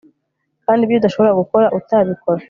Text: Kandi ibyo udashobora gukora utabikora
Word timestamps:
Kandi 0.63 0.81
ibyo 0.83 0.95
udashobora 0.97 1.39
gukora 1.41 1.65
utabikora 1.77 2.39